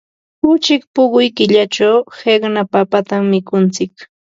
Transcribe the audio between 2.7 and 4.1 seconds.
papatam mikuntsik.